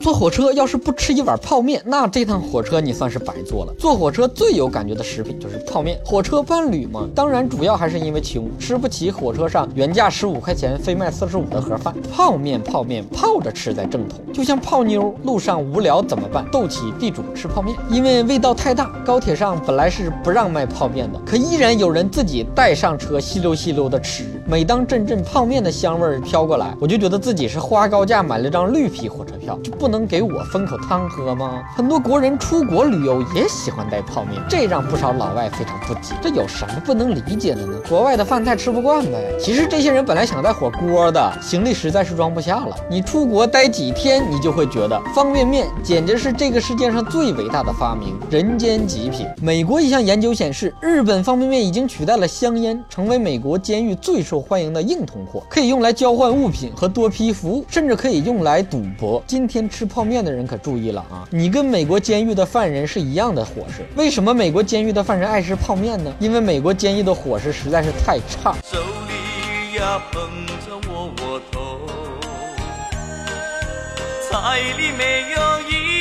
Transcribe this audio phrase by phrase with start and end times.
[0.00, 3.72] 坐火车要是不吃一碗泡面，那这趟火车你算是白坐了。
[3.78, 5.98] 坐火车最有感觉的食品就是泡面。
[6.04, 11.94] 火车伴侣嘛，当然主要还是因为穷，吃不起火车上原价十五块钱非卖四十五的盒饭。
[12.12, 16.44] 泡面泡面泡着吃才正统，就像泡妞，路上无聊怎么办？
[16.50, 18.90] 斗起地主吃泡面，因为味道太大。
[19.06, 24.24] 高铁上本来是不让卖泡面的，可依然有人自己带上车，吸溜吸溜的吃。
[24.46, 31.62] 每当阵阵泡面的香味儿飘过来，我就觉得自己是花高价买了张绿皮火车票，就不能给我分口汤喝吗？
[31.74, 36.14] 很多国人出国旅游也喜欢带泡面，这让不少老外非常不解。
[36.20, 37.72] 这有什么不能理解的呢？
[37.88, 39.34] 国外的饭菜吃不惯呗。
[39.40, 42.76] 其实这些人本来想带火锅的，行李实在是装不下了。
[42.90, 49.26] 你出国待几天，你就会觉得方便面简直是这个世界上最伟大的发明，人间极品。
[49.40, 54.33] 美国一项研究显示，日本方便面已经取代了香烟，成为美国监狱最受。
[54.34, 59.22] 受欢迎的硬通货，可以用来交换物品和多批服务，甚至可以用来赌博。
[59.28, 61.24] 今天吃泡面的人可注意了啊！
[61.30, 63.86] 你跟美国监狱的犯人是一样的伙食。
[63.94, 66.12] 为什么美国监狱的犯人爱吃泡面呢？
[66.18, 68.56] 因为美国监狱的伙食实在是太差。
[68.64, 70.20] 手里呀捧
[70.66, 71.78] 着窝窝头，
[74.28, 75.38] 菜里没有
[75.70, 75.93] 一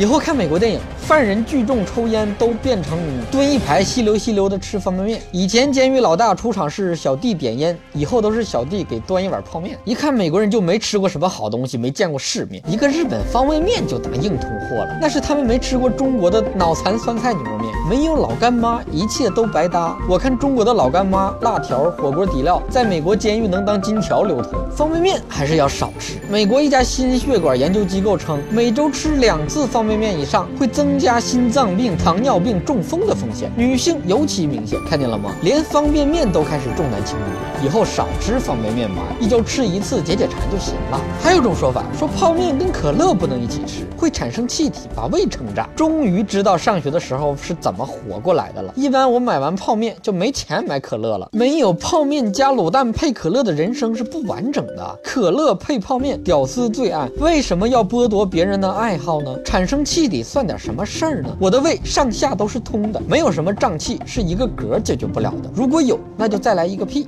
[0.00, 0.80] 以后看美国电影。
[0.96, 2.96] 犯人聚众抽烟，都变成
[3.30, 5.20] 蹲一排，吸溜吸溜的吃方便面。
[5.30, 9.76] 以前监狱老大出场是小弟点烟，以后都是小弟给端一碗泡面。
[9.84, 12.62] 一看美国人就没吃过什么好东西，没见过世面。
[12.66, 13.86] 一个日本方便面。
[13.86, 19.98] 就当硬通货了，那是他们没吃过中国的脑残酸菜牛肉面，没有老干妈，一切都白搭。
[20.08, 24.52] 我看中国的老干妈、辣条、火锅底料，在美国监狱能当金条流通。
[24.70, 25.20] 方便面。
[25.28, 26.14] 还是要少吃。
[26.30, 31.00] 美国一家心血管研究机构称，每周吃两次方便方便面以上会增。
[31.00, 34.78] 加心脏病、糖尿病、中风的风险，女性尤其明显。
[34.84, 35.34] 看见了吗？
[35.42, 37.66] 连方便面都开始重男轻女。
[37.66, 41.00] 以后少吃方便面吧，一周吃一次解解馋就行了。
[41.22, 45.66] 还有种说法说泡面跟可乐不能一起吃，会产生气体，把胃撑炸。
[45.74, 48.72] 终于知道上学的时候是怎么活过来的了。
[48.76, 51.30] 一般我买完泡面就没钱买可乐了。
[51.32, 54.98] 没有泡面加卤蛋配可乐的人生是不完整的。
[55.02, 57.08] 可乐配泡面，屌丝最爱。
[57.18, 59.34] 为什么要剥夺别人的爱好呢？
[59.42, 60.84] 产生气得算点什么？
[60.84, 61.36] 事儿呢？
[61.40, 65.50] 我的胃上下都是通的，没有什么胀气是一个嗝解决不了的。
[65.54, 67.06] 如果有，那就再来一个屁。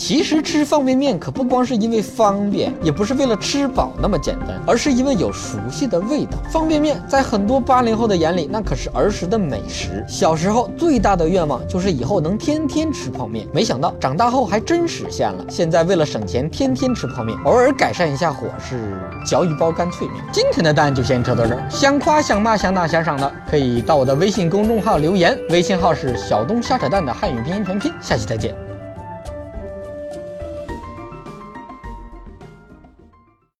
[0.00, 6.38] 其实吃方便面可不光是因为方便，也不是为了吃饱那么简单，而是因为有熟悉的味道。
[6.50, 10.02] 方便面在很多八零后的眼里，那可是儿时的美食。
[10.08, 15.44] 小时候最大的愿望就是以后能天天吃泡面，没想到长大后还真实现了。
[15.50, 20.24] 现在为了省钱，天天吃泡面，偶尔改善一下伙食，嚼一包干脆面。
[20.32, 27.92] 今天的蛋就先扯到这儿，想夸想骂想打想赏的，可以到我的微信公众号留言，微信号是小东瞎扯淡的汉语拼音全拼。
[28.00, 28.69] 下期再见。